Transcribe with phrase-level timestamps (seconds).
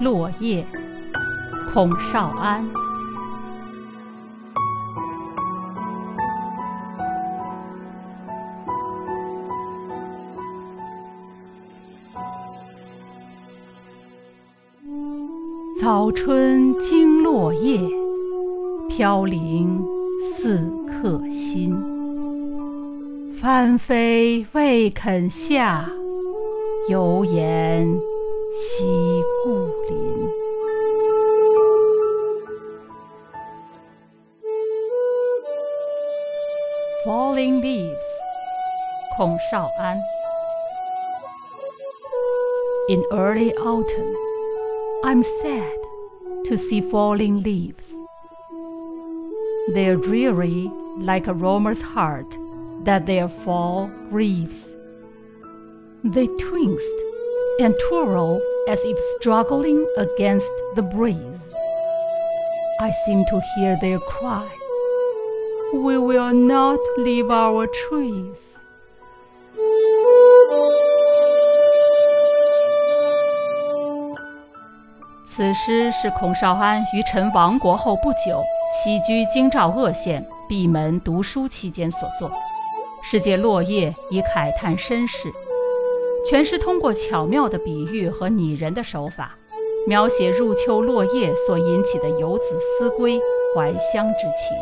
[0.00, 0.66] 落叶，
[1.70, 2.64] 孔少安。
[15.78, 17.78] 早春惊落叶，
[18.88, 19.84] 飘零
[20.34, 21.76] 似客心。
[23.38, 25.84] 翻飞未肯下，
[26.88, 27.86] 犹言
[28.52, 28.84] 惜
[29.44, 30.28] 故邻。
[37.04, 37.94] Falling Leaves，
[39.16, 39.96] 孔绍安。
[42.88, 44.14] In early autumn,
[45.04, 45.78] I'm sad
[46.46, 47.94] to see falling leaves.
[49.72, 52.36] They're dreary like a roamer's heart
[52.84, 54.74] that their fall grieves.
[56.02, 57.09] They twinst
[57.59, 61.51] and twirl as if struggling against the breeze.
[62.79, 64.45] I seem to hear their cry,
[65.73, 68.37] We will not leave our trees.
[75.27, 78.41] 此诗是孔少安于陈亡国后不久，
[78.73, 82.31] 徙居京兆鄂县，闭门读书期间所作。
[83.03, 85.31] 是借落叶以慨叹身世，
[86.28, 89.36] 全诗通过巧妙的比喻和拟人的手法，
[89.86, 93.18] 描写入秋落叶所引起的游子思归、
[93.54, 94.56] 怀乡之情。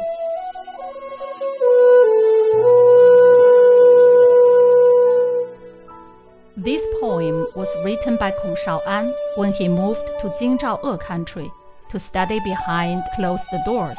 [6.65, 11.51] This poem was written by Kong Shaoan when he moved to Jingzhao country
[11.91, 13.97] to study behind closed doors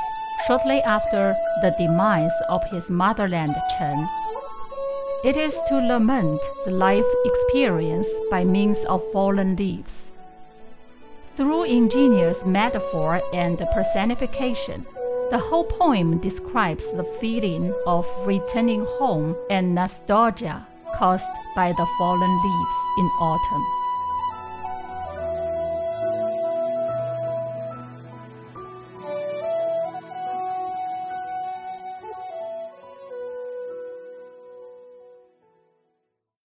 [0.48, 4.08] shortly after the demise of his motherland Chen.
[5.22, 10.12] It is to lament the life experience by means of fallen leaves.
[11.36, 14.86] Through ingenious metaphor and personification,
[15.30, 20.66] the whole poem describes the feeling of returning home and nostalgia
[20.96, 23.79] caused by the fallen leaves in autumn.